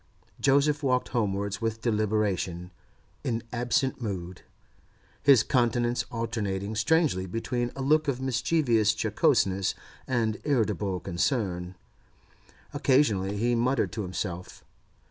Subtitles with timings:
[0.39, 2.71] Joseph walked homewards with deliberation,
[3.23, 4.41] in absent mood,
[5.21, 9.75] his countenance alternating strangely between a look of mischievous jocoseness
[10.07, 11.75] and irritable concern;
[12.73, 14.63] occasionally he muttered to himself.